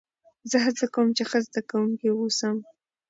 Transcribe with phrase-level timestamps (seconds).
[0.49, 2.57] زه هڅه کوم، چي ښه زدهکوونکی واوسم.